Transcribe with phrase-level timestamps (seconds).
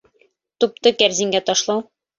[0.65, 1.89] Тупты кәрзингә ташлау